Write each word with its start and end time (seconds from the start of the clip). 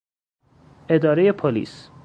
ادارهی 0.89 1.31
پلیس 1.31 1.89